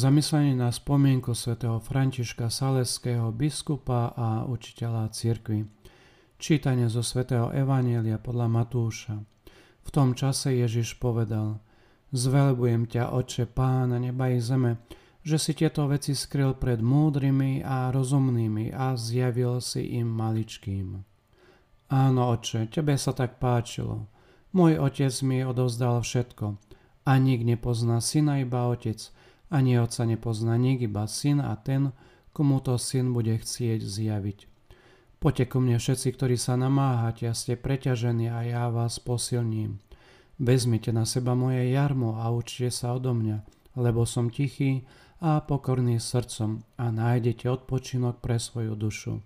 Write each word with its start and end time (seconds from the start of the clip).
Zamyslenie 0.00 0.56
na 0.56 0.72
spomienku 0.72 1.36
svätého 1.36 1.76
Františka 1.76 2.48
Saleského 2.48 3.28
biskupa 3.36 4.16
a 4.16 4.48
učiteľa 4.48 5.12
cirkvi. 5.12 5.68
Čítanie 6.40 6.88
zo 6.88 7.04
svätého 7.04 7.52
Evanielia 7.52 8.16
podľa 8.16 8.48
Matúša. 8.48 9.20
V 9.84 9.88
tom 9.92 10.16
čase 10.16 10.56
Ježiš 10.56 10.96
povedal 10.96 11.60
Zvelebujem 12.16 12.88
ťa, 12.88 13.12
Oče, 13.12 13.44
Pána 13.44 14.00
neba 14.00 14.32
i 14.32 14.40
zeme, 14.40 14.80
že 15.20 15.36
si 15.36 15.52
tieto 15.52 15.84
veci 15.84 16.16
skryl 16.16 16.56
pred 16.56 16.80
múdrymi 16.80 17.60
a 17.60 17.92
rozumnými 17.92 18.72
a 18.72 18.96
zjavil 18.96 19.60
si 19.60 20.00
im 20.00 20.08
maličkým. 20.08 20.96
Áno, 21.92 22.20
Oče, 22.32 22.72
tebe 22.72 22.96
sa 22.96 23.12
tak 23.12 23.36
páčilo. 23.36 24.08
Môj 24.56 24.80
otec 24.80 25.12
mi 25.28 25.44
odovzdal 25.44 26.00
všetko. 26.00 26.56
A 27.04 27.12
nik 27.20 27.44
nepozná 27.44 28.00
syna 28.00 28.40
iba 28.40 28.64
otec– 28.64 28.96
ani 29.50 29.82
otca 29.82 30.06
nepozná 30.06 30.54
nik, 30.54 30.80
iba 30.86 31.04
syn 31.10 31.42
a 31.42 31.58
ten, 31.58 31.90
komu 32.30 32.62
to 32.62 32.78
syn 32.78 33.10
bude 33.10 33.34
chcieť 33.34 33.82
zjaviť. 33.82 34.38
Poďte 35.20 35.44
ku 35.52 35.58
mne 35.60 35.76
všetci, 35.76 36.16
ktorí 36.16 36.40
sa 36.40 36.56
namáhate 36.56 37.28
a 37.28 37.36
ste 37.36 37.52
preťažení 37.58 38.32
a 38.32 38.40
ja 38.40 38.64
vás 38.72 38.96
posilním. 38.96 39.76
Vezmite 40.40 40.96
na 40.96 41.04
seba 41.04 41.36
moje 41.36 41.68
jarmo 41.68 42.16
a 42.16 42.32
učte 42.32 42.72
sa 42.72 42.96
odo 42.96 43.12
mňa, 43.12 43.44
lebo 43.76 44.08
som 44.08 44.32
tichý 44.32 44.88
a 45.20 45.44
pokorný 45.44 46.00
srdcom 46.00 46.64
a 46.80 46.88
nájdete 46.88 47.44
odpočinok 47.52 48.24
pre 48.24 48.40
svoju 48.40 48.72
dušu. 48.72 49.20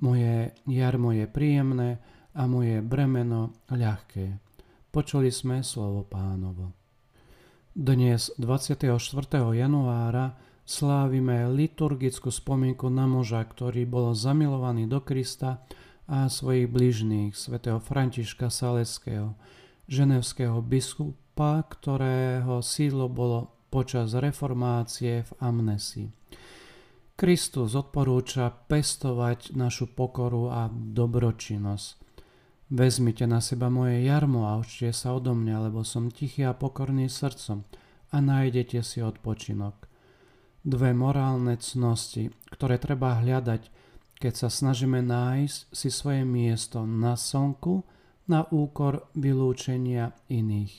Moje 0.00 0.56
jarmo 0.64 1.12
je 1.12 1.28
príjemné 1.28 2.00
a 2.32 2.48
moje 2.48 2.80
bremeno 2.80 3.52
ľahké. 3.68 4.40
Počuli 4.88 5.28
sme 5.28 5.60
slovo 5.60 6.08
pánovo. 6.08 6.85
Dnes 7.76 8.32
24. 8.40 8.88
januára 9.52 10.32
slávime 10.64 11.44
liturgickú 11.52 12.32
spomienku 12.32 12.88
na 12.88 13.04
muža, 13.04 13.44
ktorý 13.44 13.84
bol 13.84 14.16
zamilovaný 14.16 14.88
do 14.88 15.04
Krista 15.04 15.60
a 16.08 16.24
svojich 16.32 16.72
bližných, 16.72 17.36
svätého 17.36 17.76
Františka 17.76 18.48
Saleského, 18.48 19.36
ženevského 19.92 20.56
biskupa, 20.64 21.68
ktorého 21.68 22.64
sídlo 22.64 23.12
bolo 23.12 23.52
počas 23.68 24.16
reformácie 24.16 25.28
v 25.28 25.30
Amnesi. 25.36 26.08
Kristus 27.12 27.76
odporúča 27.76 28.56
pestovať 28.72 29.52
našu 29.52 29.92
pokoru 29.92 30.48
a 30.48 30.72
dobročinnosť. 30.72 32.05
Vezmite 32.66 33.30
na 33.30 33.38
seba 33.38 33.70
moje 33.70 34.02
jarmo 34.02 34.50
a 34.50 34.58
učte 34.58 34.90
sa 34.90 35.14
odo 35.14 35.38
mňa, 35.38 35.70
lebo 35.70 35.86
som 35.86 36.10
tichý 36.10 36.42
a 36.42 36.50
pokorný 36.50 37.06
srdcom 37.06 37.62
a 38.10 38.16
nájdete 38.18 38.82
si 38.82 38.98
odpočinok. 38.98 39.86
Dve 40.66 40.90
morálne 40.90 41.54
cnosti, 41.62 42.34
ktoré 42.50 42.82
treba 42.82 43.22
hľadať, 43.22 43.70
keď 44.18 44.32
sa 44.34 44.48
snažíme 44.50 44.98
nájsť 44.98 45.70
si 45.70 45.88
svoje 45.94 46.26
miesto 46.26 46.82
na 46.82 47.14
slnku 47.14 47.86
na 48.26 48.42
úkor 48.50 49.06
vylúčenia 49.14 50.18
iných. 50.26 50.74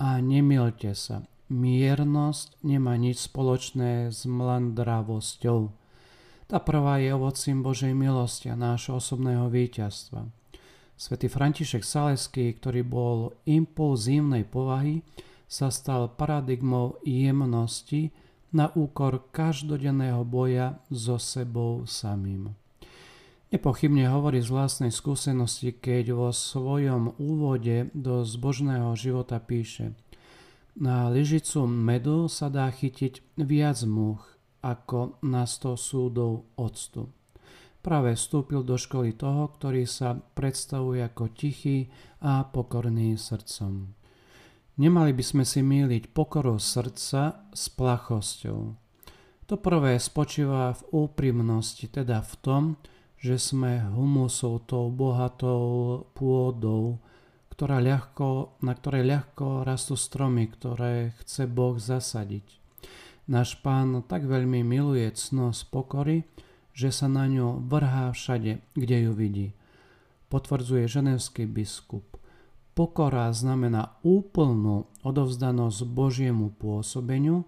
A 0.00 0.24
nemilte 0.24 0.96
sa, 0.96 1.20
miernosť 1.52 2.64
nemá 2.64 2.96
nič 2.96 3.28
spoločné 3.28 4.08
s 4.08 4.24
mlandravosťou. 4.24 5.68
Tá 6.48 6.58
prvá 6.64 6.96
je 6.96 7.12
ovocím 7.12 7.60
Božej 7.60 7.92
milosti 7.92 8.48
a 8.48 8.56
nášho 8.56 8.96
osobného 8.96 9.52
víťazstva. 9.52 10.43
Svetý 10.94 11.26
František 11.26 11.82
Saleský, 11.82 12.54
ktorý 12.54 12.86
bol 12.86 13.18
impulzívnej 13.50 14.46
povahy, 14.46 15.02
sa 15.50 15.68
stal 15.68 16.06
paradigmou 16.14 17.02
jemnosti 17.02 18.14
na 18.54 18.70
úkor 18.78 19.26
každodenného 19.34 20.22
boja 20.22 20.78
so 20.94 21.18
sebou 21.18 21.82
samým. 21.82 22.54
Nepochybne 23.50 24.06
hovorí 24.10 24.42
z 24.42 24.50
vlastnej 24.50 24.90
skúsenosti, 24.94 25.74
keď 25.74 26.14
vo 26.14 26.30
svojom 26.30 27.18
úvode 27.18 27.90
do 27.94 28.22
zbožného 28.22 28.94
života 28.94 29.38
píše 29.42 29.94
Na 30.78 31.10
lyžicu 31.10 31.66
medu 31.66 32.26
sa 32.30 32.50
dá 32.50 32.70
chytiť 32.70 33.38
viac 33.38 33.82
much 33.86 34.22
ako 34.62 35.18
na 35.22 35.46
sto 35.46 35.74
súdov 35.74 36.46
octu 36.54 37.10
práve 37.84 38.16
vstúpil 38.16 38.64
do 38.64 38.80
školy 38.80 39.12
toho, 39.12 39.52
ktorý 39.52 39.84
sa 39.84 40.16
predstavuje 40.16 41.04
ako 41.04 41.28
tichý 41.36 41.92
a 42.24 42.48
pokorný 42.48 43.20
srdcom. 43.20 43.92
Nemali 44.80 45.12
by 45.12 45.22
sme 45.22 45.44
si 45.44 45.60
míliť 45.60 46.10
pokoru 46.16 46.56
srdca 46.56 47.46
s 47.52 47.64
plachosťou. 47.68 48.60
To 49.44 49.54
prvé 49.60 50.00
spočíva 50.00 50.72
v 50.72 51.04
úprimnosti, 51.04 51.84
teda 51.84 52.24
v 52.24 52.34
tom, 52.40 52.62
že 53.20 53.36
sme 53.36 53.84
humusou 53.92 54.64
tou 54.64 54.88
bohatou 54.88 56.08
pôdou, 56.16 56.98
ktorá 57.52 57.78
ľahko, 57.78 58.58
na 58.64 58.72
ktorej 58.74 59.04
ľahko 59.04 59.62
rastú 59.62 59.94
stromy, 59.94 60.48
ktoré 60.48 61.14
chce 61.22 61.46
Boh 61.46 61.76
zasadiť. 61.78 62.64
Náš 63.30 63.60
pán 63.62 64.02
tak 64.04 64.26
veľmi 64.26 64.66
miluje 64.66 65.06
cnosť 65.12 65.70
pokory, 65.70 66.26
že 66.74 66.90
sa 66.90 67.06
na 67.06 67.30
ňu 67.30 67.62
vrhá 67.64 68.10
všade, 68.10 68.58
kde 68.74 68.96
ju 69.08 69.12
vidí. 69.14 69.48
Potvrdzuje 70.28 70.90
ženevský 70.90 71.46
biskup. 71.46 72.18
Pokora 72.74 73.30
znamená 73.30 73.94
úplnú 74.02 74.90
odovzdanosť 75.06 75.86
Božiemu 75.86 76.50
pôsobeniu, 76.58 77.46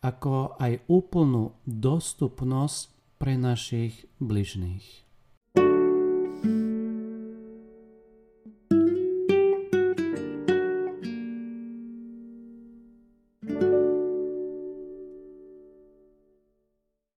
ako 0.00 0.56
aj 0.56 0.80
úplnú 0.88 1.52
dostupnosť 1.68 2.88
pre 3.20 3.36
našich 3.36 4.08
bližných. 4.16 4.84